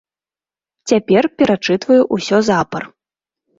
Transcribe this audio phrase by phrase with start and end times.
[0.91, 2.83] Цяпер перачытваю ўсё запар.